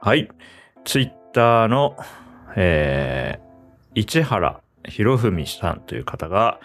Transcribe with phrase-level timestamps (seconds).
[0.00, 0.28] はい。
[0.84, 1.96] ツイッターの、
[2.56, 6.60] えー、市原博文さんという方が、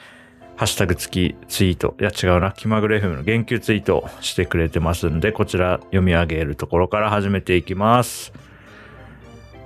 [0.56, 8.32] ハッシュタグ付きツイート、いや違うな、気まぐれ FM の言及ツイートをしてくれてますんで、こちら読み上げるところから始めていきます。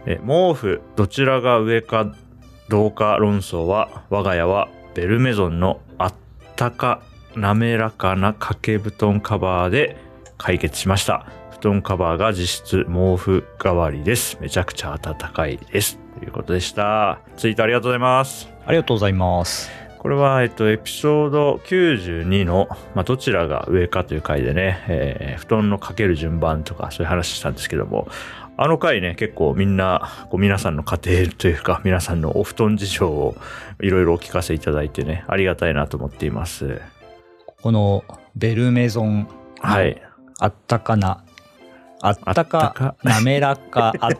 [0.06, 2.16] え毛布、どちらが上か
[2.70, 6.14] どうか論争は、我が家はベルメゾンのあっ
[6.56, 7.02] たか
[7.36, 9.98] 滑らかな掛け布団カバーで
[10.38, 11.28] 解決しました。
[11.60, 14.38] 布団カバーが実質毛布代わりです。
[14.40, 15.98] めちゃくちゃ暖かいです。
[16.20, 17.20] ということでした。
[17.36, 18.48] ツイートありがとうございます。
[18.66, 19.72] ありがとうございます。
[19.98, 28.08] これは、えっと、エピソード92の、まあ、どちらが上かという回でね、えー布団のかける順番とかそういう話したんですけども、
[28.60, 33.36] あの回ね、結構みんな、こう皆さんの家庭というか、皆さんのお布団事情を
[33.82, 36.82] いろいろお聞かせいただいてね、ありがたいなと思っています。
[37.62, 38.04] この
[38.36, 39.28] ベルメゾン、
[39.60, 40.02] はい。
[40.40, 41.24] あったかな、
[42.02, 44.14] あったか滑らか、 あん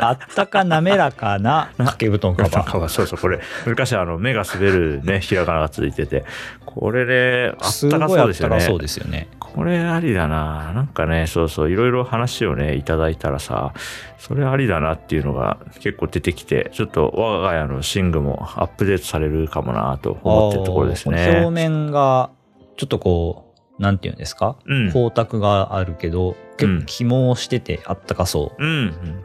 [0.00, 2.88] あったか滑らかな掛け布団カバー。
[2.88, 6.24] そうそう、これ、昔あの、目が滑るね、 ひらがながついてて、
[6.66, 8.54] これね、あすったかそうですよね。
[8.56, 9.28] あったかそうですよね。
[9.38, 10.72] これありだな。
[10.74, 13.72] なんかね、そうそう、いろいろ話をね、いただいたらさ、
[14.18, 21.50] それありだなっていうのが結構出てきて、ちょっと我が家の寝具もアップデートされるかもなと思ってるところですあー表ね。
[21.50, 22.30] 面が、
[22.76, 23.47] ちょっとこう、
[23.78, 24.56] なんていうんですか？
[24.66, 24.86] うん。
[24.88, 28.64] 光沢があるけど、結構肝をしててあったかそう。
[28.64, 29.24] うん。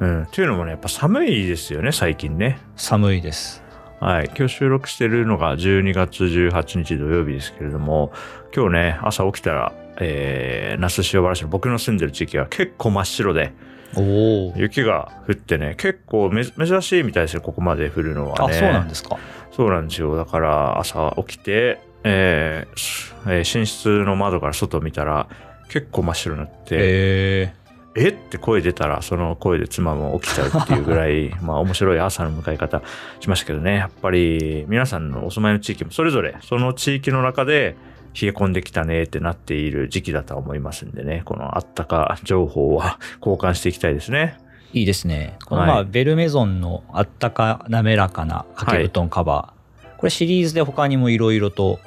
[0.00, 0.18] うん。
[0.18, 0.26] うん。
[0.32, 2.58] というのもね、やっぱ寒いですよね、最近ね。
[2.76, 3.62] 寒いです。
[4.00, 4.30] はい。
[4.36, 8.12] 今日収録してるのが12月18日土曜日ですけれども、
[8.56, 13.52] 今日ね、朝起きたら、えー、那須塩原市の僕の住んでる地域は結構真っ白で、
[13.94, 14.54] おお。
[14.56, 18.54] 雪が降ってね、結構め珍しいみたいですよ、ここまで降るのはあ、ね。
[18.54, 19.18] そうなんですか。
[19.50, 20.16] そうなんですよ。
[20.16, 25.28] だから朝起きて、えーしえー寝室の窓から外を見たら、
[25.68, 27.52] 結構真っ白になって、へ
[27.96, 28.08] え？
[28.08, 32.82] って声出たら、その声で妻も起きちゃうっていうぐらい、 まあ面白い朝の迎え方
[33.20, 33.76] しましたけどね。
[33.76, 37.76] やっぱり皆さんのお住まいの地域もそれぞれ、その地域の中で
[38.20, 41.22] 冷え込んできたねってなっている時期だとは思いますんでね。
[41.24, 44.36] このあったか情報は交換していきたいですね。
[44.74, 45.36] ーいいですね。
[45.46, 49.96] このはいまあ、ベルメゾンのあったか滑らかな掛け布団カバー。
[49.96, 51.80] これシリーズで他にもいろいろと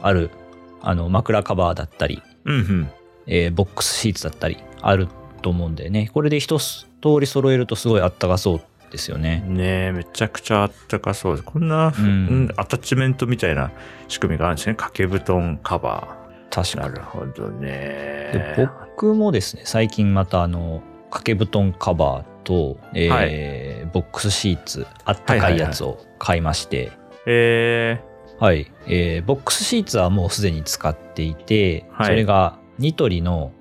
[0.00, 0.30] ある、
[0.82, 2.90] あの、枕カバーだったり、うんうん。
[3.26, 5.08] えーボックスシーツだったりある
[5.42, 6.10] と思うんでね。
[6.12, 6.86] これで一通
[7.20, 8.60] り揃えるとすごいあったかそう
[8.92, 9.44] ですよね。
[9.46, 11.44] ねえ、めちゃくちゃあったかそうです。
[11.44, 12.08] こんな、うんう
[12.46, 13.72] んアタッチメントみたいな
[14.08, 14.74] 仕組みがあるんですね。
[14.74, 16.26] 掛け布団カバー。
[16.54, 16.94] 確かに。
[16.94, 17.68] なるほどね
[18.32, 18.68] で。
[18.94, 26.92] 僕もですね最近またあの掛け布団カバーと、えーボックスシーツあったかいやつを買いまして
[27.26, 28.00] え
[28.38, 32.06] はい、えーボックスシーツはもうすでに使っていて、はい。
[32.08, 33.52] それがニトリの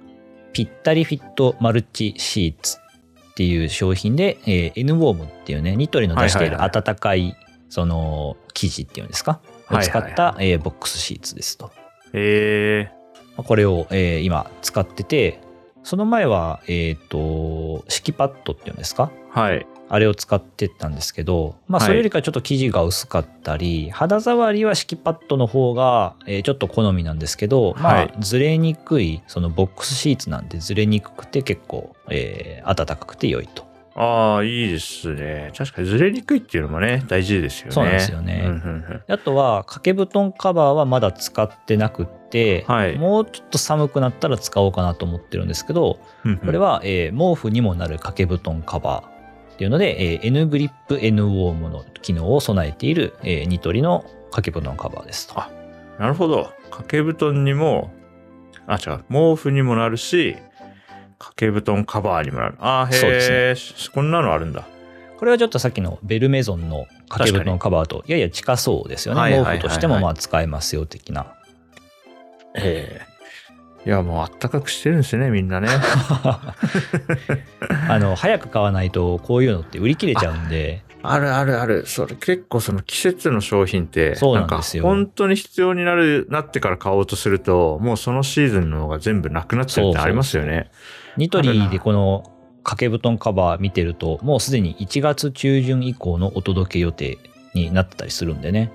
[0.54, 7.36] ぴったりフィットマルチシーツっていう商品で、えー N ウォームっていうねニトリの出している暖かい
[7.70, 9.40] その生地っていうんですか？
[9.72, 11.68] を使った、えーボックスシーツですと。
[11.68, 11.72] ー、
[12.14, 12.92] え
[13.38, 15.40] まあこれを、えー今使ってて、
[15.84, 19.12] その前は、えっ、と、敷きパッドっていうんですか？
[19.34, 19.68] ー、はい。
[19.96, 21.88] あれを使ってたんですけど、まあはい。
[21.88, 28.14] それよりかちょっと生地が薄かったり、肌触りは敷きパッドの方が、えーちょっと好みなんですけど、まはい。
[28.14, 33.64] あずれにくい、そのボックスシーツなんでずれにくくて結構、えー暖かくて良いと。
[33.98, 35.54] ああ、いいですね。
[35.58, 37.72] 確かにずれにくいっていうのもね、大事ですよね。
[37.72, 38.42] そうなんですよね。
[38.46, 39.14] うんうんうん。
[39.14, 42.98] あとは掛け布団カバーはまだ使ってなくって、はい。
[42.98, 46.38] もうちょっと寒くなったら使おうかなと思ってるんですけど、うんうん。
[46.40, 49.15] これは、えー毛布にもなる掛け布団カバー
[49.56, 54.02] っていうので、えー N グリップ N ウォームの機能を備えている、えーニトリの
[54.32, 55.40] 掛け布団カバーですと。
[55.40, 55.50] あ
[55.98, 56.52] なるほど。
[56.66, 57.94] 掛け布団にも、
[58.68, 60.36] あ、違う、毛布にもなるし、
[61.18, 62.56] 掛け布団カバーにもなる。
[62.60, 63.22] あーそうでへ
[63.52, 63.56] え、
[63.94, 64.68] こんなのあるんだ。
[65.18, 69.32] これはちょっとさっきのベルメゾンの掛け布団カバーとやや近そうですよね。
[69.32, 71.34] 毛布としてもまあ使えますよ的な。
[72.56, 73.15] ええ
[73.86, 75.68] いや、もうあったかくしてるんですね、みんなね。
[77.88, 81.86] あの、早く買わないとこういうのって売り切れちゃうんで、あるあるある。
[81.86, 90.72] それ結構その季節の商品って、そうなんですよか本当に必要になる、なってから買おうとすると、もうそのシーズンのが全部なくなっちゃうってありますよね。
[91.18, 92.24] ニトリでこの
[92.64, 97.20] 掛け布団カバー見てると、もうすでに1月中旬以降のお届け予定
[97.54, 98.72] になってたりするんでね。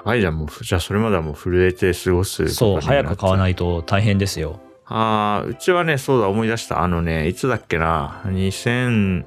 [0.00, 0.64] やばいじゃん、もう。
[0.64, 2.48] じゃあそれまではもう震えて過ごす。
[2.48, 3.38] そう、早く買わい。
[3.38, 4.58] ないと大変ですよ。
[4.86, 6.82] ああ、うちはね、そうだ、思い出した。
[6.82, 9.24] あのね、いつだっけな、2019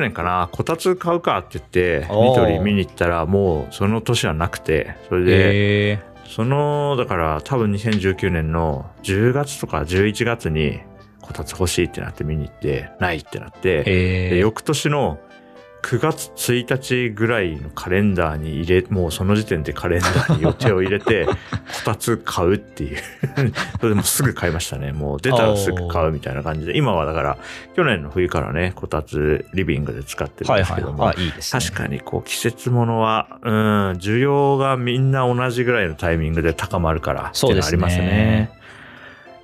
[0.00, 10.80] 年かな、こたつ買うかって言って、ニトリ見に行ったら、もうその年はなくて、それで、へその、だから多分2019年の10月とか11月に、
[11.22, 15.18] こたつ欲しいってなって見に行って、ないってなって、翌年の
[15.82, 21.34] 9月1日ぐらいのカレンダーに入れ、もうその時点でカレンダーに予定を入れて、 こ
[21.84, 22.98] たつ買うっていう。
[23.78, 24.92] それでもうすぐ買いましたね。
[24.92, 27.38] もう出たらすぐ買うみたいな感じで、今はだから
[27.76, 31.24] 去年の冬からね、こたつリビングで使ってるんはいですけども、はいはい。
[31.24, 31.60] あ、いいですね。
[31.60, 33.54] 確かにこう季節物は、うん、
[33.98, 38.55] 需要がみんな同じぐらいのタイミングで高まるからってそですいううのありますねね。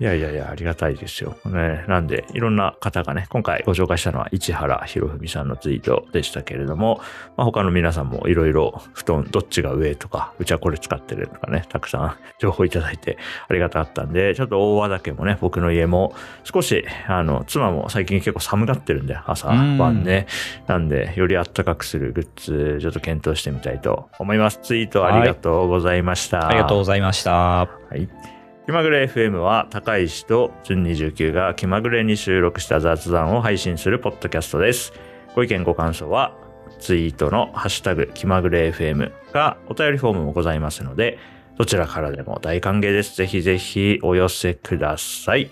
[0.03, 1.37] いやいやいや、ありがたいですよ。
[1.45, 7.01] ね、なんで、いろんな方がね、今回ご紹介したのは市原博文さんのツイートでしたけれども、
[7.37, 13.17] まあ、他の皆さんもいろいろ布団どっちが上とか、うちはこれ使ってるとかね、たくさん情報いただいて
[13.49, 20.27] ありがたかったんで、ちょっと大和田家もね、僕の家も少し、あの、妻も最近結構寒がってるんで、朝うん晩ね。
[20.67, 24.59] なんで、より暖かくするグッズ、ちょっと検討してみたいと思います。
[24.65, 26.49] ツイートありがとうございました。
[26.49, 27.33] ありがとうございました。
[27.33, 28.32] はい。
[28.65, 34.93] 気まぐれ FM は高石と準29が気まぐれに収録した雑談を配信するポッドキャストです。
[35.35, 36.37] ご意見ご感想は
[36.79, 41.19] ツイートのハッシュタグ気まぐれ FM がお便りフォームもございますので、
[41.59, 43.17] どちらからでも大歓迎です。
[43.17, 45.51] ぜひぜひお寄せください。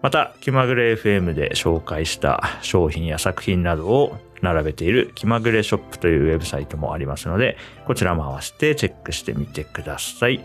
[0.00, 10.40] また、気まぐれ FM で紹介した商品や作品などを並べている気まぐれショップというウェブサイトもありますので、こちらも合わせてチェックしてみてください。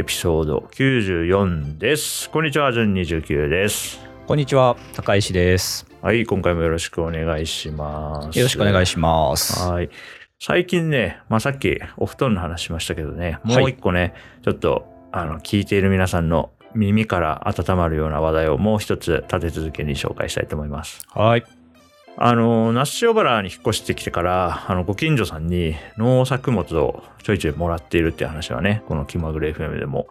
[0.00, 2.30] エピソード94です。
[2.30, 3.98] こんにちは、じゅん29です。
[4.28, 5.86] こんにちは、高石です。
[6.00, 8.38] はい、今回もよろしくお願いします。
[8.38, 9.68] よろしくお願いしします。
[9.68, 9.90] はい。
[10.38, 14.14] 最近ね、まあ、さっきお布団の話しましたけどね、もう一個ね、
[14.44, 21.04] ちょっと、あの、聞いている皆さんの耳から温まるような話題をもう一つ立て続けに紹介したいと思います。
[21.08, 21.44] はい。
[22.20, 30.08] あの、那須塩原に引っ越してきてから、あの、ご近所さんに農作物をちょいちょいもらっているっていう話はね、この気まぐれ FM でも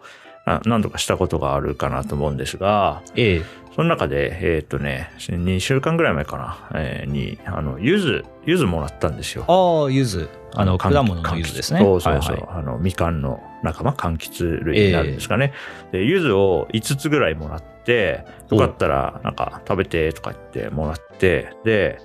[0.64, 3.67] 何度かしたことがあるかなと思うんですが、ええ。
[3.78, 9.44] その中で、えーっとね、2週間ぐらい前かな、えーに、あの、柚子、柚子もらったんですよ。
[9.46, 10.28] ああ、柚子。
[10.56, 11.78] あの、柑果物の柚子ですね。
[11.78, 12.34] そうそうそう。
[12.34, 15.52] はいはいあの、みかんの仲間、柑橘類になるんですかね。
[15.92, 22.00] で、柚子を5つぐらいもらって、よかったら、なんか、食べてとか言ってもらって、で、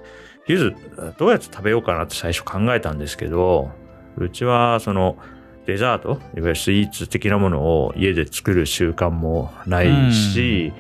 [0.46, 3.72] 柚子、どうやって食べようかなって最初考えたんですけど、
[4.18, 5.18] うちは、その、
[5.66, 10.72] デザート、いわゆるスイーツ的なものを家で作る習慣もないし、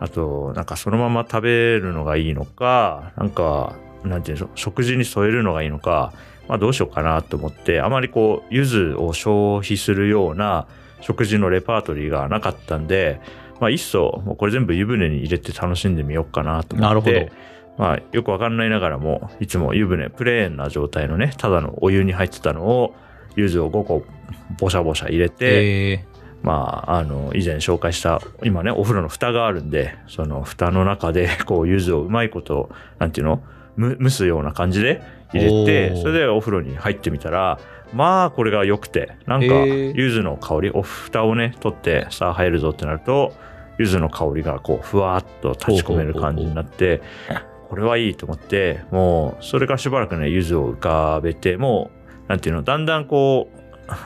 [0.00, 6.12] あと、なんかそのまま食べるのがいいのか、なんか、なんていうんでしょう、食事に添えるのがいいのか、
[6.48, 10.66] まあどうしようかなと思って、あまりこう、柚子を消費するような
[11.00, 13.20] 食事のレパートリーがなかったんで、
[13.60, 17.34] まあいっそ、もうこれ全部湯船に入れて楽しんでみようかなと思って、なるほ
[17.76, 22.94] まあよくわかんないながらも、いつも湯船、プレーンな状態のね、ただのお湯に入ってたのを、
[23.36, 24.04] 柚子を5個
[24.58, 26.13] ボシャボシャ入れて、ええ。
[26.44, 32.68] まあ、あの、以前紹介した、今ね、お風呂の蓋があるんで、その蓋の中で、 こう、柚子をうまいこと、
[32.98, 33.42] なんていうの
[33.76, 35.02] む蒸すような感じで
[35.32, 37.58] 入れてそれでお風呂に入ってみたら、
[37.92, 43.32] まあ、これが良くて、なんか、柚子の香り、お蓋をね、取って、さあ入るぞってなると、
[43.78, 47.00] 柚子の香りが、こう、ふわっと立ち込める感じになって、
[47.70, 51.90] これはいいと思って、もう、それからしばらくね、柚子を浮かべて、も
[52.26, 53.48] う、なんていうの、だんだんこ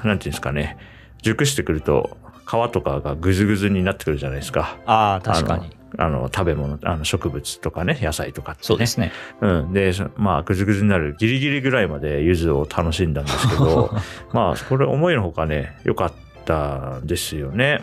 [0.05, 0.76] う、なんていうんですかね、
[1.23, 2.17] 熟してくると、
[2.49, 4.79] 皮とかがぐずぐずになってくるじゃないですか。
[4.87, 5.71] ああ、確かに。
[5.99, 8.67] あの、食べ物、あの、植物とかね、野菜とかってね。
[8.67, 9.12] そうですね。
[9.41, 9.73] うん。
[9.73, 13.90] で、そまあ、ぐずぐずになるギリギリぐらいまで柚子を楽しんだんですけど、
[14.33, 16.12] まあ、これ思いのほかね、良かっ
[16.45, 17.83] たんですよね。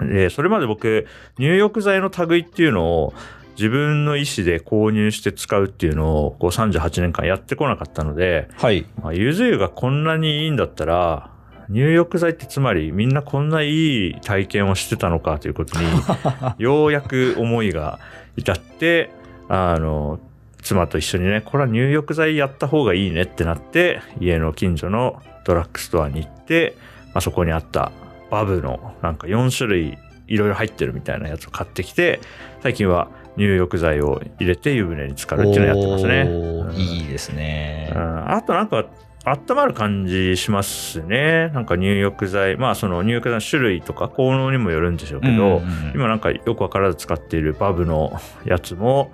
[0.00, 0.12] うん。
[0.12, 1.06] で、それまで僕、
[1.38, 3.14] 入浴剤の類っていうのを、
[3.56, 8.86] 自分の意思で購入して使うっていうのを、こう38年間やってこなかったので、はい。
[9.02, 11.31] まあ、ゆず湯がこんなにいいんだったら、
[11.72, 15.86] 入浴剤ってつまりみんなこんないい体験をしてたのかということに、
[16.58, 17.98] ようやく思いが
[18.36, 19.10] 至って、
[19.48, 20.20] あの、
[20.62, 26.76] 妻と一緒にね、これは入浴剤やった方がいいねってなって、家の近所のドラッグストアに行って、
[27.06, 27.90] まあ、そこにあった
[28.30, 29.98] バブのなんか4種類
[30.28, 32.20] いろいろ入ってるみたいなやつを買ってきて、
[32.62, 36.20] 最近は入浴剤を入れて湯船に浸かるっていうのをやってますね。
[36.30, 37.98] うんいいですねう。
[37.98, 38.86] んあとなんか、
[39.24, 41.48] 温まる感じしますね。
[41.54, 42.56] なんか入浴剤。
[42.56, 49.12] まあその入浴剤の種類とか効能にもよるんでしょうけど、うんうんうん今なんかよくわからず使っているバブの やつも、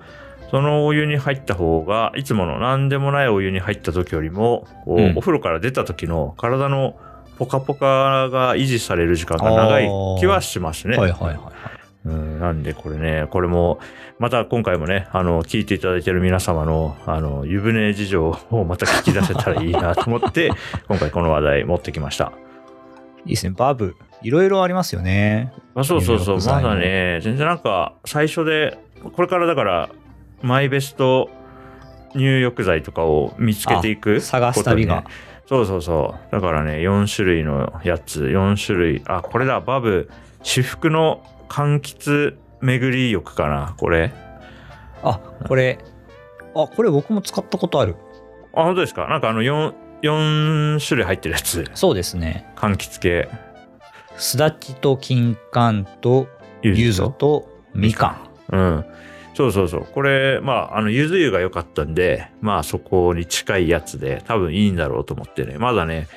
[0.50, 6.94] そのお湯に入った方が、いつもの何でもないお湯に入った時よりも、こううんお風呂から出た時の体の
[7.38, 9.88] ポカポカが維持される時間が長い
[10.18, 10.96] 気はしますね。
[10.96, 11.77] はいはいはいはい。
[12.08, 13.78] うん、なんでこれね、これも、
[14.18, 20.50] また今回もね、あの、聞いていただいている皆様の、あの、湯船事情をまた聞き出せたらいいなと思って、
[20.88, 22.32] 今回この話題持ってきました。
[23.24, 23.54] いいですね。
[23.56, 23.96] バブ。
[24.22, 25.52] いろいろありますよね。
[25.74, 28.78] あそうそうそう、まだね、全然なんか、最初で、
[29.14, 29.90] これからだから、
[30.42, 31.30] マイベスト
[32.14, 35.04] 入浴剤とかを見つけていく、探す旅が。
[35.48, 36.32] そうそうそう。
[36.32, 40.10] だからね、4種類のやつ、4種類、あ、これだ、バブ、
[40.42, 44.12] 至福の柑橘巡り浴かな、これ。
[45.02, 45.78] あ、これ、
[46.54, 47.96] あ、これ僕も使ったことある。
[48.54, 49.06] あ、本当ですか？
[49.08, 52.46] なんかあの4、4種類入ってるやつ、そうですね。
[52.56, 53.28] 柑橘系。
[54.16, 56.26] すだちと金柑と
[56.62, 58.18] 柚柚子とみか
[58.50, 58.56] ん。
[58.56, 58.84] うん。
[59.34, 59.86] そうそうそう。
[59.92, 65.58] これ、まあ、あの、ゆず湯が良かったんで、まあ、そこに近いやつで、多分いいんだろうと思ってね。
[65.58, 66.08] まだね、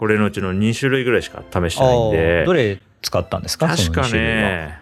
[0.00, 2.44] これのうちの2種類ぐらいしか試してないんあでー。
[2.46, 3.68] どれ使ったんですか？
[3.68, 4.78] 確かね、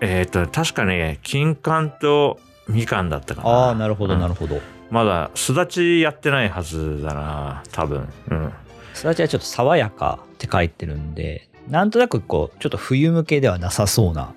[0.00, 3.48] えっ、と、確かね、金柑とみかんだったかな。
[3.48, 4.60] ああ、なるほど、うんなるほど。
[4.90, 8.08] まだ、すだちやってないはずだな、多分。
[8.30, 8.52] うん。
[8.92, 14.34] すだちはちょっと爽やかって書いてるんで、なんとなくこう、ちょっと冬向けではなさそうな。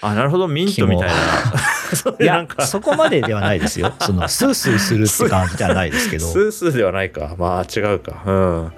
[0.00, 1.14] あ、なるほど、ミントみたいな。
[2.20, 3.92] いやそこまでではないですよ。
[4.00, 6.26] その、スースーするって感じではないですけど。
[6.26, 7.34] スースーではないか。
[7.38, 8.22] まあ違うか。
[8.26, 8.72] うん。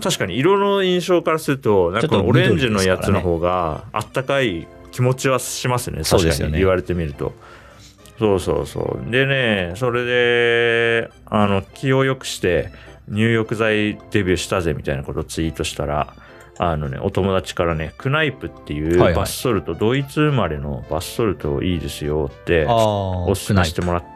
[0.00, 6.02] 確かに色の印象からすると、なんかオレンジのやつの方があったかい気持ちはしますね。
[6.02, 7.32] 確かに言われてみると。
[8.18, 9.10] そうそうそう。
[9.10, 12.72] でね、それで、あの、気を良くして
[13.08, 16.14] 入浴剤デビューしたぜみたいなことをツイートしたら、
[16.58, 24.08] あのね、お友達からね、クナイプっていうはいはいバスソルト、ドイツ生まれのバスソルトいいですよって、おすすめしてもらって、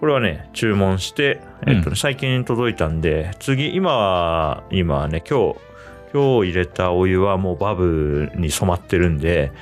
[0.00, 5.58] これはね、注文して、えっとねうん最近届いたんで、次、今は、今はね、今日、
[6.12, 9.52] 今日入れたお湯はもうバブに染まってるんで、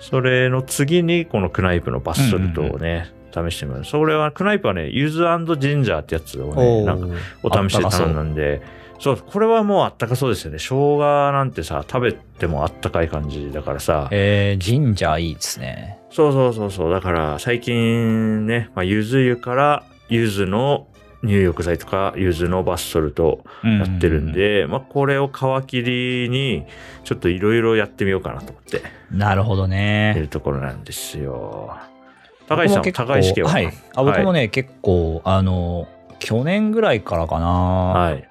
[0.00, 3.90] それの次にこのクナイプのバスソルトをね、試してみます。
[3.90, 8.60] それは、クナイプはね、ユーズジンジャーってやつをね、なんかお試しで頼んだんで、
[8.98, 10.58] そう、これはもうあったかそうですよね。
[10.58, 10.98] 生姜
[11.32, 14.08] なんてさ、食べてもあったかい感じだからさ。
[14.10, 15.98] えー、ジンジャーいいですね。
[16.10, 16.92] そうそうそうそう。
[16.92, 20.86] だから最近ね、まあ、ゆず湯からゆずの
[21.22, 26.66] 入浴剤とかゆずのバスソルトやってるんで、まあこれを皮切りに
[27.02, 30.14] ちょっといろいろやってみようかなと思ってなるほどいね。
[30.16, 31.76] るところなんですよ。
[32.46, 33.50] 高石さん、高石家は？
[33.50, 33.72] はい。
[33.94, 38.28] あ僕もね、結構、あの、去年ぐらいからかな、はい。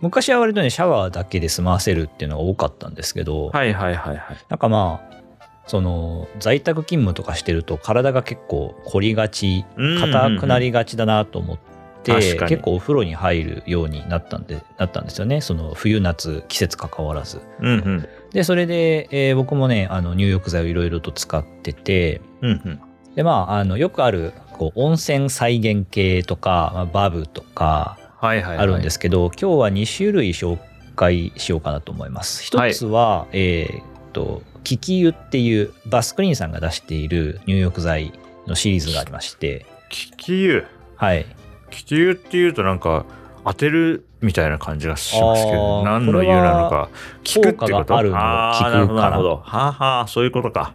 [0.00, 4.36] 昔は割とね、シャワーだけで済ませるっていうのが多かったんですけど、はいはいはいはい。
[4.48, 5.16] なんかまあ、
[5.66, 11.58] その在宅勤務とかしてると体が結構凝りがちうん硬くなりがちだなと思っ
[12.04, 18.08] て、確かに結構お風呂に入るようになったんでなったんですよねその冬夏季節関わらずうんうん。
[18.30, 22.80] でそれで、えー僕もねあの入浴剤をいろいろと使っててうんうん。
[23.16, 27.98] でまああのよくあるこう温泉再現系とか、まあ、バブとか。
[28.26, 30.58] あるんですすけど、今日は2種類紹
[30.94, 32.42] 介しようかなと思います。
[32.42, 38.12] 一つは、えーっと、キキ湯っていうバスクリーンさんが出している入浴剤
[38.46, 40.64] のシリーズがありまして、気球湯。
[40.96, 41.26] はい。
[41.70, 43.04] 気球湯っていうとなんか
[43.44, 46.88] 当てるみたいな感じがしますけど、何の湯なのか。
[47.22, 47.72] 聞くってこと？
[47.78, 48.16] 効果があるの？
[48.16, 49.10] をあー聞くな？
[49.10, 49.36] るほど。
[49.36, 50.72] はあはあ、そういうことか。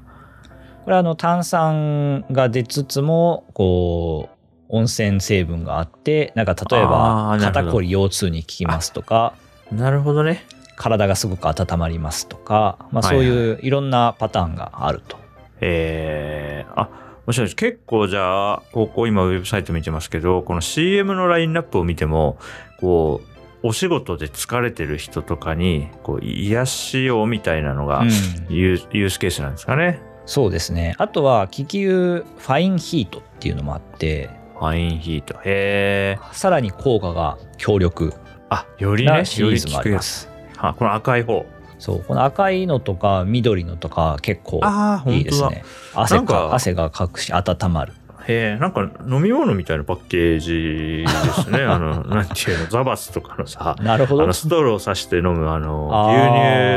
[0.83, 4.37] これはあの炭酸が出つつも、こう、
[4.71, 9.35] 温泉成分があって、なんか例えあば肩こり腰痛に効きますとか、
[9.71, 10.45] なるほどね。
[10.75, 15.17] 体がすごく温まりますとか、まあはいはいそういういろんなパターンがあると。
[15.59, 16.89] えー、あ、
[17.27, 17.55] 面白いです。
[17.55, 22.37] 結構じゃあ、ここ今ウェブサイト見てますけど、この CM のラインナップを見ても、
[22.79, 28.09] こう、お仕事で疲れてる人とかに、こう、癒しようみたいなのがうん
[28.49, 30.01] ユースケースなんですかね。
[30.25, 30.95] そうですね。
[30.97, 34.29] あとは気球ファインヒートっていうのもあって、
[34.61, 35.39] ファインヒート。
[35.43, 36.35] へー。
[36.35, 38.13] さらに効果が強力
[38.49, 39.89] あ、よりね、なシよリーズもあり。
[39.89, 40.29] ます。
[40.57, 41.47] あ、この赤い方。
[41.79, 44.61] そう、この赤いのとか緑のとか結構
[45.07, 45.23] いい。
[45.23, 45.63] ですね。
[45.95, 47.93] 汗かか汗がかくし温まる。
[48.27, 51.57] へえ、なんか飲み物みたいなパッケージですね。
[51.65, 54.33] あの、なんていうの、ザバスとかのさ、なるほどあの。
[54.33, 55.89] ストローを刺して飲むあの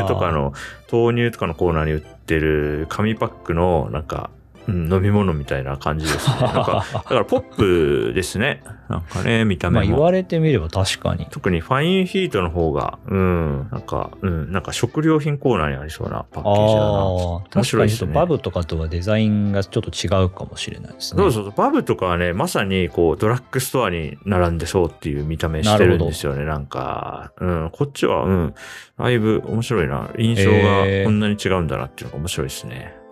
[0.01, 0.53] 牛乳とかの
[0.91, 4.31] 豆乳とかのコーナーに売ってる紙パックのなんか、
[4.67, 6.35] うん飲み物みたいな感じですね。
[6.41, 8.63] なんかだからポップですね。
[8.89, 9.85] なんかね、見た目も。
[9.85, 11.27] まあ言われてみれば確かに。
[11.31, 17.05] 特にファインヒートの方が、うん、なんか、うん、なんか食料品コーナーにありそうなパッケあージだな。
[17.05, 21.21] 面確白いですねバブとかとはデザインがちょっと違うかもしれないですね。
[21.21, 21.53] そうそうそう。
[21.55, 26.45] バブとかはね、まさにこう、ドラッグストアに並んでそうっていう見た目してるんですよね。
[26.45, 28.53] なんか、うん、こっちは、うん、
[28.99, 30.09] だいぶ面白いな。
[30.17, 33.04] 印象がこんなに違うんだなっていうのが面白いですね。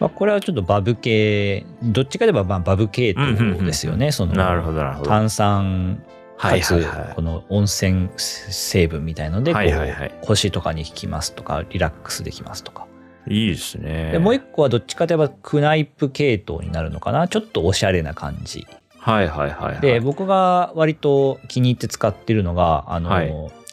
[0.00, 4.12] まあ、これはちょっとバブ系、どっちかといえばまあバブ系統ですよね。
[4.12, 5.08] そのなるほど、なるほど。
[5.08, 6.02] 炭酸
[6.38, 12.86] かつはいはいはいこの温泉成分みたいのでこう、はいはいはい腰とかに効きますとかリラックスできますとか
[13.28, 14.12] いいですね。
[14.12, 18.66] でもう一個はどっちかといえばクナイプ系統になるのかなちょっとおしゃれな感じ
[18.98, 19.80] はいはいはい、はい。
[19.80, 23.30] で僕が割と気に入って使ってるのがあの、はい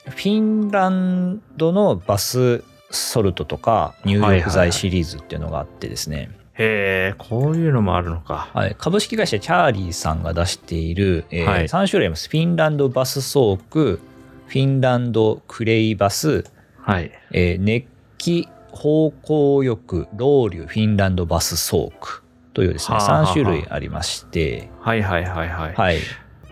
[0.08, 8.50] フィンランドのバスソルトとか入浴剤シリーズっていうのがあってですね、へえ、こういうのもあるのか。
[8.54, 12.30] はい、株式会社チャーリーさんが出している、えーはい3種類あります。
[12.30, 14.00] フィンランドバスソーク、
[14.48, 16.46] フィンランドクレイバス、
[16.82, 17.12] はい。
[17.32, 25.74] えー熱気方向浴ロウリュフィンランドバスソークというですね、はあはあはあ3種類ありまして、はいはいはいはい。
[25.74, 25.98] はい。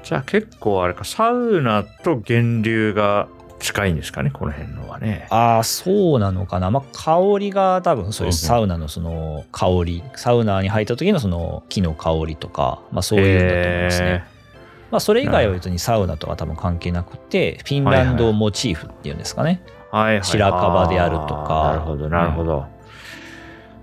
[0.04, 3.28] じゃあ結構あれか、サウナと源流が
[3.60, 5.28] 近いんですかね、この辺のはね。
[5.30, 6.72] ああ、そうなのかな。
[6.72, 14.24] まあ、香りが多分そういううんうんサウナのその香り、サウナに入った時のその木の香りとか、まあそういうんだと思いますね。
[14.92, 19.62] まあ、それ以外は別にサウナとか多分関係なくて、フィンランドモチーフっていうんですかね。
[19.92, 20.24] はいはい。
[20.24, 22.75] 白樺であるとかなるほど、なるほど。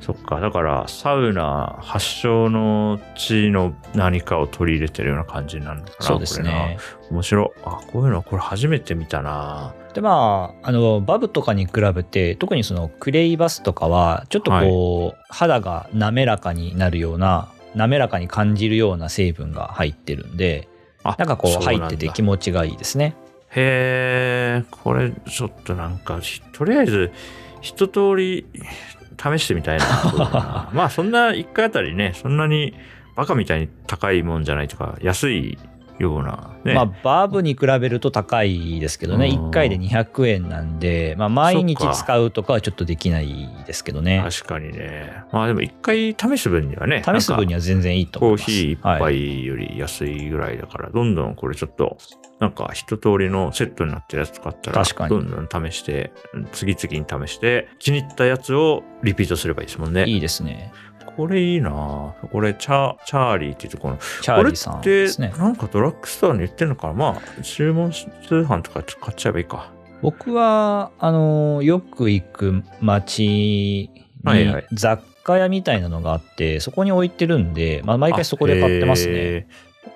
[0.03, 6.07] そっか、だから、サウナ発祥の地の何かを取り入れてるような感じになるのかな。
[6.07, 6.51] そうですね。
[6.51, 7.17] これな。
[7.19, 7.61] 面白い。
[7.65, 9.75] あ、こういうの、これ初めて見たな。
[9.95, 20.69] でまああのバブとかに比べて特にそのクレイバスとかはちょっとこう、肌が滑らかになるような滑らかに感じるような成分が入ってるんで
[21.03, 23.15] あなんかこう入ってて気持ちがいいですね。
[23.55, 27.13] へえ、これちょっとなんか、ひとりあえず
[27.61, 28.47] 一通り
[29.19, 30.71] 試してみたいな。
[30.75, 32.75] まあそんな一回あたりね、そんなに
[33.17, 35.59] バカみたいに高いもんじゃないとか、安い
[36.03, 36.75] ようなね。
[36.75, 45.23] まあバブに比べると高いですけどねうん1回で200円なんで、まあ、毎日使うとかはちょっとできないですけどね確かにね。
[45.33, 48.51] まあでも一回試す分にはね、試す分にはは全然いいとコー思います。
[48.51, 51.97] ヒー一はい杯より安いぐらいだから、どんどんこれちょっと、
[52.41, 56.13] なんか一通りのセットになってるやつ使ったら、確かにどんどん試して、
[56.53, 60.05] 次々に試して、気に入ったやつをリピートすればいいですもんね。
[60.07, 60.73] いいですね。
[61.05, 65.39] これいいなぁこれチャ、チャーリーっていうところの、チャーリーさんこれって。
[65.39, 69.71] なんかドラッグストアに売ってるのかなまあ、注文通販とか買っちゃえばいいか。
[70.01, 73.91] 僕は、あの、よく行く街に
[74.25, 79.13] はいはい雑貨屋みたいなのがあって、そこに置いてるんで、まあ、毎回そこで買ってますね。
[79.15, 79.47] え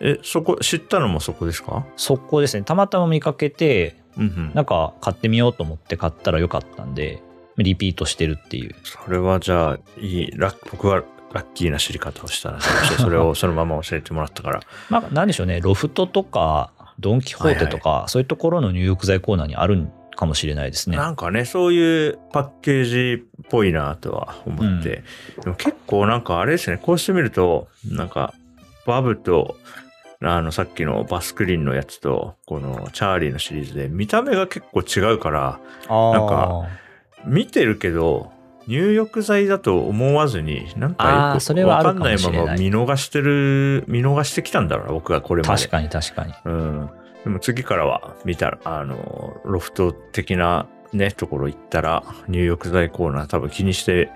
[0.00, 0.18] ー。
[0.18, 1.86] え、そこ、知ったのもそこですか？
[1.96, 2.62] そこですね。
[2.64, 4.50] たまたま見かけて、うんうん。
[4.54, 7.22] なんか買ってみようと思って買ったらよかったんで、
[7.58, 8.74] リピートしてるっていう。
[8.84, 10.32] それはじゃあ、いい、
[10.70, 12.60] 僕はラッキーな知り方をしたな。
[12.60, 14.60] そしてそれを そのまま教えてもらったから。
[14.88, 15.60] まあ、なんでしょうね。
[15.60, 20.96] ロフトとか、ドン・キホーテとか、そういうところの入浴剤コーナーにあるかもしれないですね。
[20.96, 25.02] なんかね、そういうパッケージっぽいなとは思って。
[25.42, 28.32] でも結構なんかあれですね、こうしてみると、なんか、
[28.86, 29.56] バブと、
[30.22, 36.66] あの、さっきのバスクリーンのやつと、このチャーリーのシリーズで、見た目が結構違うから、あなんか
[37.24, 38.30] 見てるけど、
[38.66, 45.62] 入浴剤だと思わずに、なんあかよくわかれはあるかんないまま見逃してる、見逃してきたんだろうな、僕がこれまで。
[45.62, 46.34] 確かに確かに。
[46.44, 46.90] うん。
[47.24, 54.10] でも次からは見たら、あの、ロフト的なね、ところ行ったら、入浴剤コーナー多分気にして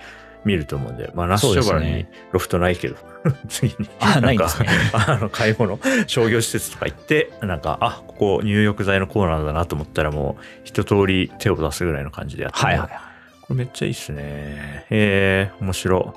[0.44, 2.96] 見ると思うんで、まあ、ラにそうですねロフトないけど、
[3.48, 3.88] 次に。
[4.00, 4.48] あないんか
[4.92, 13.00] あの、買い物、商業施設とか行って、なんか、あ、ここ入浴剤のコーナーだなと思ったらもう、一通り手を出すぐらいの感じでやってもはいはいは
[13.42, 14.86] これめっちゃいいっすね。
[14.90, 16.14] えー、面白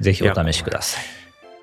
[0.00, 0.02] い。
[0.02, 0.04] い。
[0.04, 1.04] ぜひお試しください。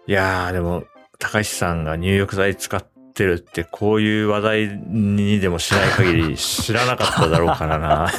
[0.07, 0.83] いやー、でも、
[1.19, 2.83] 高橋さんが入浴剤使っ
[3.15, 8.11] てるって、こういう話題にでもしない限り知らなかっただろうからな。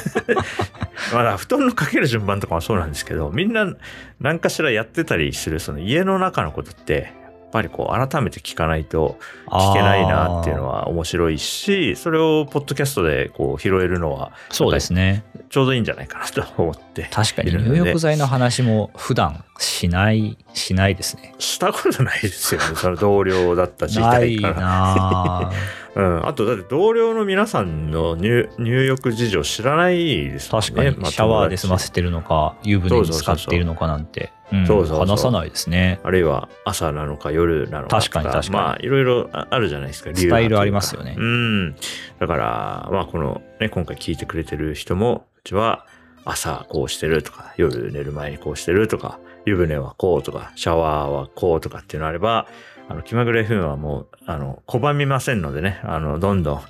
[1.13, 3.71] まだ布団のかける順番とかもそうなんですけど、みんな
[4.19, 7.13] 何かしらやってたりする、その家の中のことって、
[7.51, 10.67] ぱりこう改めて聞かないと聞けないなっていうのは。
[10.67, 15.23] は面白いし、それをポッドキャストでこう拾えるのはそうですね。
[15.49, 17.07] ちょうどいいんじゃないかなと思って。
[17.11, 21.33] 確かに入浴剤の話も普段しない、しないですね。
[21.39, 22.75] したことないですよね。
[22.75, 24.61] その同僚だった時ない代から。
[24.61, 29.97] なぁ うん、あとだって同僚の皆さんの入入浴事情知らない
[30.29, 30.67] ですもんね。
[30.67, 30.97] 確かに。
[30.97, 35.99] まあシャワーで済ませてるのか、湯船に使っているのかなんて、話さないですね。
[36.03, 38.49] あるいは朝なのか夜なのかと確かに確かに。
[38.51, 40.11] まあいろいろああるじゃないですか。
[40.13, 41.15] スタイルがありますよね。
[41.17, 41.75] うん。
[42.19, 45.87] だから、まあこのね、今回聞いてくれてる人も、うちは
[46.25, 52.47] 朝こうしてるとか、夜寝る前にこうしてるとか、湯船はこうとか、シャワーはこうとかっていうのあれば、
[52.89, 56.61] あの、気まぐれ FM はもう、あの、拒みませんのでね、あの、どんどん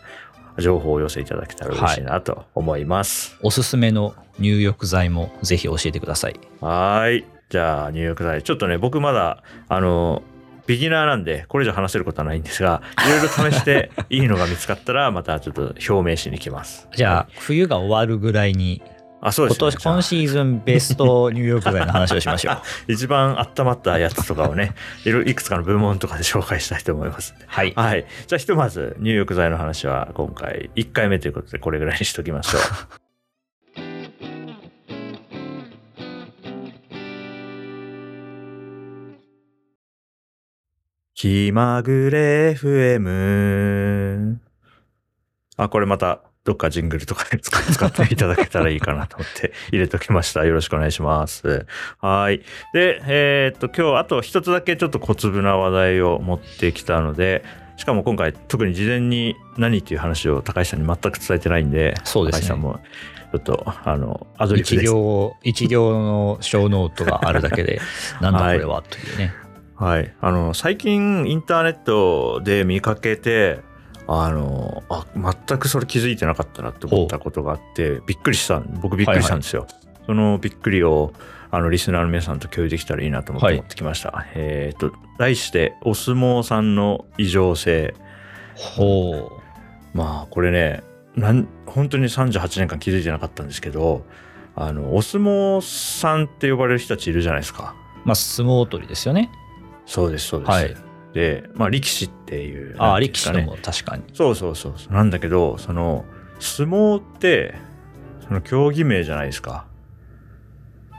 [0.59, 3.37] 情報をお寄せいただけたら嬉しいなと思います。
[3.43, 6.39] おすすめの入浴剤もぜひ教えてください。
[6.61, 7.25] はーい。
[7.49, 8.43] じゃあ、入浴剤。
[8.43, 10.21] ちょっとね、僕まだ、あの、
[10.65, 16.89] ビギナーなんで、これ以上話せることはないんですが、いろいろ試して いいのが見つかったら、またちょっと表明しに来ます。
[16.93, 18.81] じゃあ、冬が終わるぐらいに、
[19.19, 19.57] あ、そうですね。
[19.59, 22.61] 今年、今シーズンベスト入浴剤の話をしましょう。
[22.93, 24.75] 一番温まったやつとかをね、
[25.05, 27.33] いろいくつかの部門とかで紹介したいと思います。
[27.47, 27.73] はい。
[27.75, 28.05] はい。
[28.27, 32.61] じゃあひとまず入浴剤の話は今回1回目ということでこれぐらいにしときましょう。
[41.15, 44.35] 気まぐれ FM。
[45.57, 50.45] あ、これまたどっかジングルとかで使 使っていただけたらいいかなと思って入れときました。
[50.45, 51.65] よろしくお願いします。
[51.99, 52.41] はい。
[52.73, 57.43] で、えーっと、今日あと一つだけちょっと小粒な話題を持ってきたので、
[57.75, 62.79] しかも今回特に事前に何っていう話を高橋さんに全く伝えてないんで、そうですね高橋さんも
[63.33, 64.93] ちょっと、あの、アドリブ一です。
[64.93, 67.81] 行、一行の小ノートがあるだけで、
[68.21, 69.33] なんだこれはというね。
[69.75, 70.13] はい。
[70.21, 73.59] あの、最近インターネットで見かけて、
[74.07, 79.67] あの、あ、全くそれ気づいてなかったなって思ったことがあって、びっくりした、僕びっくりしたんですよ。
[80.05, 81.13] そのびっくりを、
[81.51, 84.25] あの、リスナーの皆さんと共有できたらいいなと思ってはい持ってきました。
[84.33, 87.93] えっ、と、題して、お相撲さんの異常性。
[88.55, 89.29] ほ
[89.93, 89.97] う。
[89.97, 90.83] まあ、これね、
[91.15, 94.05] なん、本当に38年間気づいてなかったんですけど、
[94.55, 95.61] あの、お相撲
[95.99, 97.75] さんって呼ばれる人たちいるじゃないですか。
[98.05, 99.29] まあ、相撲取りですよね。
[99.85, 100.49] そうです、そうです。
[100.49, 100.86] はい。
[101.17, 102.75] で、まあ、力士っていう。
[102.77, 104.03] ああ、力士のも確かに。
[104.13, 104.93] そうそうそうそう。
[104.93, 106.05] なんだけど、その、
[106.39, 107.55] 相撲って、
[108.27, 109.65] その競技名じゃないですか。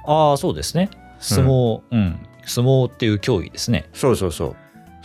[0.05, 0.91] ああ、そうですね。
[1.21, 3.89] 相撲、うん、相撲っていう競技ですね。
[3.93, 4.57] そうそうそう。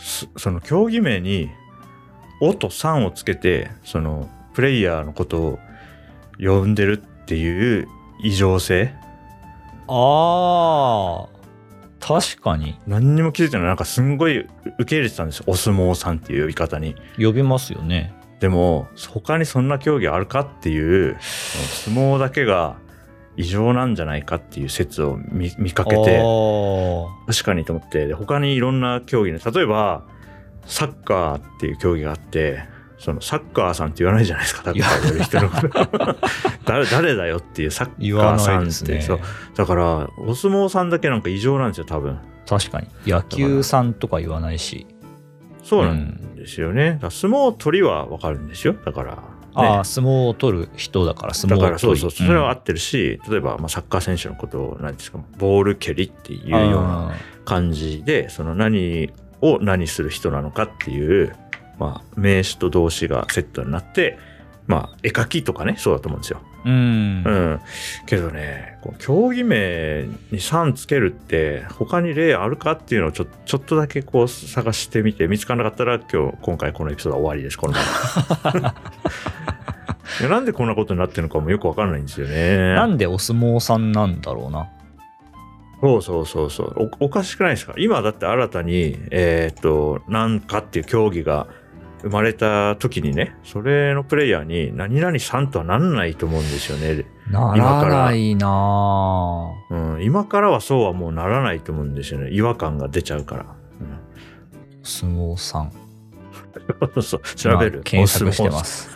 [0.02, 1.48] すその競技名に、
[2.40, 5.58] おとさんをつけて、その、プレイヤーのことを
[6.40, 7.86] 呼んでるっていう
[8.20, 8.92] 異常性
[9.86, 11.33] ああ、
[12.06, 12.78] 確かに。
[12.86, 13.66] 何にも気づいてない。
[13.66, 15.44] なんかすんごい受け入れてたんですよ。
[15.46, 16.96] お相撲さんっていう呼び方に。
[17.16, 18.14] 呼びますよね。
[18.40, 22.76] でも、他にそんな競技あるかっていう、相撲だけが
[23.36, 30.04] 異常なんじゃないかっていう説を見見かけて、あ確かにと思って、で他にいろんな競技ね、例えば、
[30.66, 32.64] サッカーっていう競技があって、
[33.04, 36.16] そのサッカーさんって言わないじゃないですか、サッカーやる人のこと。
[36.64, 38.52] 誰誰だよっていうサッカーさって。
[38.52, 39.02] なんいですね。
[39.02, 39.20] そう
[39.54, 42.18] だから、お相撲さんだけなんか異常なんですよ、多分。
[42.48, 42.88] 確かに。
[43.06, 44.86] 野球さんとか言わないし。
[45.62, 46.92] そうなんですよね。
[46.92, 48.74] だから相撲取りはわかるんですよ。
[48.86, 49.18] だから、ね
[49.52, 57.12] ああ、相撲を取る人だから相撲だを取りからそうそう、それは合んってるし、例えば、まあ、サッカー選手のことを、何ですか、ボール蹴りっていうようなあ
[57.44, 59.10] 感じで、その何
[59.42, 61.36] を何する人なのかっていう、
[61.78, 64.18] まあ、名詞と動詞がセットになって、
[64.66, 66.40] まあ、絵描きとかね、そうだと思うんですよ。
[66.64, 67.24] ーうん。
[67.24, 67.60] うん。
[68.06, 78.74] けどね、競技名に3つけるって、他に例あるかっていうのをちょちょっとだけこう探してみて、見つからなかったら、今日、今回このエピソードは終わりです、このまま。
[80.20, 82.74] いやなんでこんなことになってるのかもよくわかんないんですよね。
[82.74, 84.68] なんでお相撲さんなんだろうな。
[85.80, 87.06] そうそうそうそうお。
[87.06, 87.74] おかしくないですか？
[87.76, 91.48] 今だって新たに、えーっと、なんかっていう競技が
[92.04, 97.06] 生まれた時にね、それのプレイヤーに何々さんとはなんないと思うんですよね。
[97.30, 102.30] な今かららないなうん、今からはそうはもうならないと思うんですよね。
[102.30, 103.46] 違和感が出ちゃうから。
[103.80, 103.98] うん
[104.82, 105.72] 相撲さん。
[106.94, 107.84] そうそう調べる今。
[107.84, 108.90] 検索してます。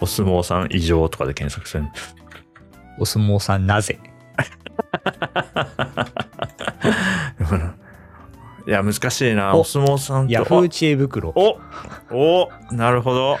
[0.00, 1.84] お相撲さん 異常とかで検索する。
[2.98, 4.00] お相撲さんなぜ？
[8.66, 9.54] いや、難しいな。
[9.54, 10.32] おお相撲さんと。
[10.32, 11.32] ヤフー知恵袋。
[11.36, 11.58] お
[12.10, 13.38] おなるほど。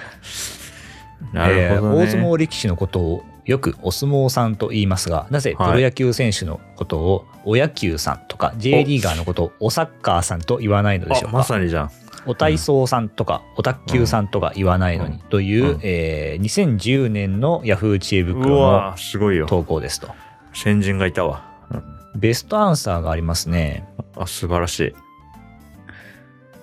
[1.32, 11.44] なるほど、ねえー大相撲力士のことをよくお相撲さんと言いますが、なぜプロ野球選手のことをお野球さんとか、J リーガーのことをおサッカーさんと言わないのでしょうか？
[11.44, 11.90] さにじゃん。
[12.26, 19.46] お体操さんとか、お卓球さんとか言わないのに、という、うんえー2010年のヤフー知恵う袋のわすごいよ。
[19.46, 20.08] 投稿ですと。
[20.54, 21.44] 先人がいたわ。
[21.70, 23.88] うんベストアンサーがありますね。
[24.16, 24.94] あ、素晴らしい。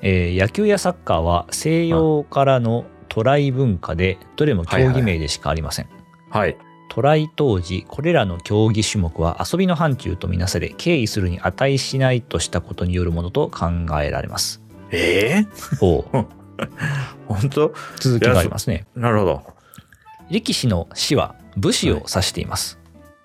[0.01, 5.89] えー野球やサッカーは西洋からのトライ文化で、どれも競技名でしかありません。
[6.29, 6.57] はい。
[6.89, 13.67] トライ当時、これらの競技種目は遊びの範疇とみなされ、敬意するに値しないとしたことによるものと考
[14.01, 14.61] えられます。
[14.91, 15.47] ええ
[15.81, 16.05] おう
[17.27, 17.73] 本当？
[17.99, 18.85] 続きがありますね。
[18.95, 19.43] なるほど。
[20.29, 22.75] 力士の死は武士を指しています。
[22.75, 22.81] はい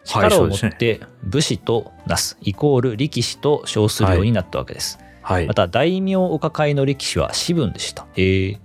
[0.06, 5.00] 力を持って武士となす、イコール力士と称するようになったわけです。
[5.26, 5.46] はい。
[5.48, 5.54] ま。
[5.54, 8.06] た大名お抱えの力士は士分でした。
[8.16, 8.58] えー。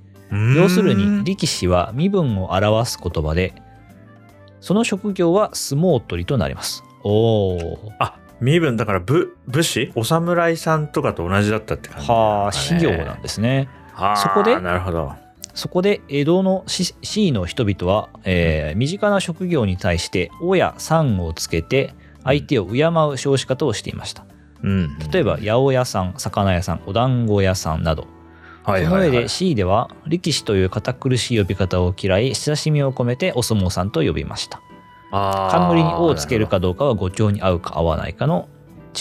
[0.55, 3.53] 要するに力士は身分を表す言葉で
[4.61, 6.83] その職業は相撲取りとなります。
[7.03, 7.91] おお
[8.39, 9.91] 身分だから武武士？
[9.95, 13.67] お侍さんとかと同じだったって感じ、はあ、士業なんですね。
[13.93, 15.13] はあそこでなるほど。
[15.53, 21.93] そこで江戸の士士の人々は、えー身近な職業に対して「お」や「さん」をつけて
[22.23, 24.23] 相手を敬う少子方をしていました。
[24.63, 24.97] うん。
[25.11, 28.07] 例えば八百屋さん魚屋さんお団子屋さんなど。
[28.63, 34.61] その上で C では力士という堅苦しい呼び方を嫌い親しみを込めてお相撲さんと呼びました。
[35.11, 38.47] 冠に「お」をつけるかどうかは語調に合うか合わないかの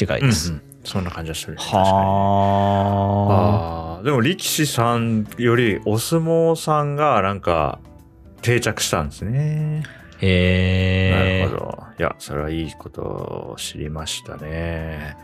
[0.00, 0.62] 違いです、うんうん。
[0.82, 1.56] そんな感じがする。
[1.56, 1.82] 確かに。
[1.82, 7.80] はあでも力士さんよりお相撲さんがなんか
[8.40, 9.82] 定着したんですね。
[10.22, 11.84] へえなるほど。
[11.98, 15.16] いや、それはいいことを知りましたね。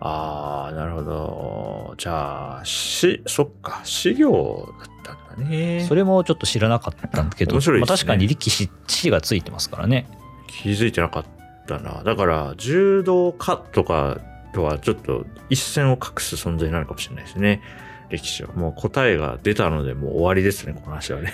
[0.00, 1.94] ああ、なるほど。
[1.98, 5.84] じゃあ、し、そっか、修行だったんだね。
[5.86, 10.06] それもちょっと知らなかったんだけど、面白いねまあ、確かに力士士がついてますからね
[10.48, 11.24] 気づいてなかっ
[11.66, 12.02] たな。
[12.02, 14.18] だから、柔道家とか
[14.54, 17.60] とはちょっと一線を画す存在になるかもしれないですね。
[18.08, 18.52] 歴史は。
[18.54, 21.32] もう答えが出たので、もう終わりですね、この話はね。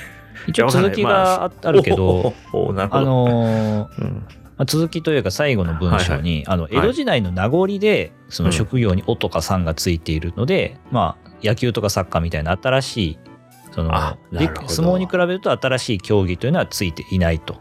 [0.48, 2.72] 一応続きがああるけど、 あど。
[2.72, 4.26] のーうん
[4.58, 13.18] まあ、続きというか最後の文章に、あの江戸時代の名残でその職業に「お」とか「さん」がついているので、まあ野球とかサッカーみたいな新しい
[13.72, 17.56] その相撲に比べると新しい競技というのはついていないと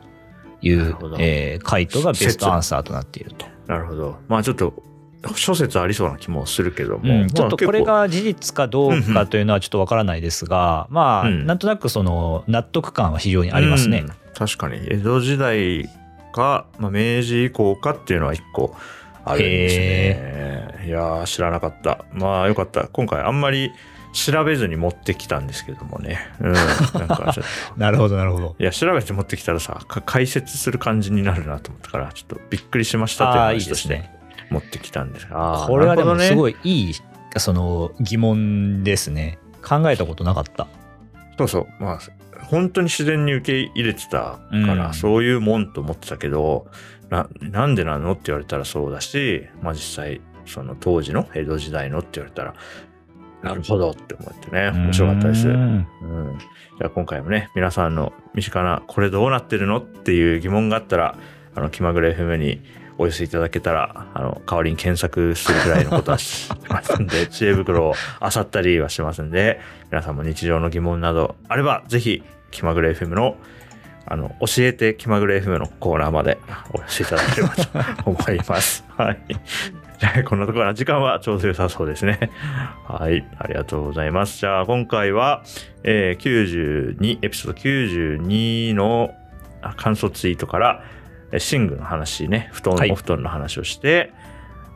[0.61, 3.45] いうえー回答がベストアンサーとなっていると。
[3.67, 4.17] なるほど。
[4.27, 4.73] まあちょっと、
[5.35, 7.21] 諸説ありそうな気もするけども。
[7.21, 11.45] うん、ちょっとこれまあが事実かどうかというのはちょっとわからないですが、まあ、うん。
[11.45, 14.05] なんとなくその納得感は非常にありますね。
[14.07, 14.13] うん。
[14.33, 14.77] 確かに。
[14.87, 15.89] 江戸時代
[16.35, 18.75] か、まあ、明治以降かっていうのは一個
[19.23, 23.71] あるんですねいやー知らなかったまあよかった今回あんまり
[24.11, 26.67] 調べずに持ってきたんですけどもねうんなん
[27.07, 28.55] かちょっと なるほどなるほど。
[28.59, 34.11] いや調べて持ってきたらさか解説する感じになるなと思ったからちょっとびっくりしましたという話としてですね。
[34.51, 36.93] 持ってきたんですが、あーこれはでもすごいいい
[37.37, 39.39] その疑問ですね。
[39.63, 40.67] 考えたことなかった。
[41.37, 41.67] そうそう。
[41.83, 41.99] まあ、
[42.47, 46.67] 本当に自然に受け入れてたから、うんそういうもんと思ってたけど、
[47.09, 52.53] な、なんでなのって言われたらそうだし、まあ実際、その当時の江戸時代のって言われたら、
[53.41, 55.47] なるほどって思ってね、面白かったです。
[55.47, 55.77] ううん。
[55.77, 61.17] んじゃあ今回もね、皆さんの身近な、これどうなってるのっていう疑問があったら、
[61.53, 62.61] あの、気まぐれ FM に
[62.97, 69.59] お寄せいただけたら、あの、代わりに検索するくらいのことはし ますんで、知恵袋を漁ったりはしてますんで、
[69.91, 73.37] 皆さんも日常の疑問などあれば、ぜひ、気まぐれ FM の、
[74.05, 76.37] あの、教えて気まぐれ FM のコーナーまで
[76.73, 77.63] お寄せいただければと
[78.09, 78.85] 思います。
[78.97, 79.19] はい。
[79.97, 82.29] じゃあ、こんなところは時間はちょうど良さそうですね。
[82.87, 83.25] はい。
[83.39, 84.39] ありがとうございます。
[84.39, 85.43] じゃあ、今回は、
[85.83, 89.11] えー92、エピソード92の
[89.61, 90.83] あ感想ツイートから、
[91.31, 94.11] えー寝具の話ね、布団、はいお布団の話をして、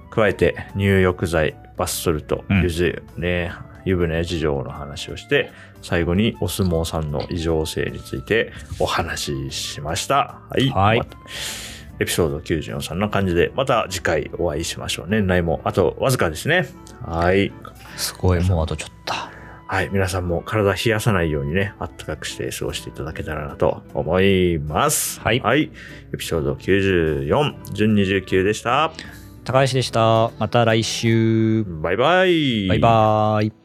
[0.09, 3.51] 加えて入浴剤、バスソルト、うん湯湯ね、
[3.89, 10.41] 湯船事情の話をして、最後にお相撲さんの異常性についてお話ししました。
[10.49, 10.69] はい。
[10.69, 11.01] はい
[12.01, 15.07] エピソード94さんな感じで、また次回お会いしましょう。
[15.09, 16.65] 年内もあとわずかですね。
[17.05, 17.51] はい。
[17.97, 19.13] すごい、もうあとちょっと。
[19.67, 19.89] はい。
[19.91, 25.19] 皆さんも体冷やさないようにね、あったかくして過ごしていただけたらなと思います。
[25.19, 25.71] はいはい。
[26.13, 28.91] エピソード94、準29でした。
[29.43, 30.31] 高橋でした。
[30.39, 31.65] また来週。
[31.65, 32.67] バイバイ。
[32.67, 33.58] バイバーイ。